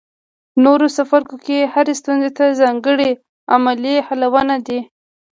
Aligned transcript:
نورو 0.63 0.87
څپرکو 0.95 1.35
کې 1.45 1.69
هرې 1.73 1.93
ستونزې 2.01 2.31
ته 2.37 2.45
ځانګړي 2.61 3.11
عملي 3.55 3.95
حلونه 4.07 4.55
دي. 4.67 4.79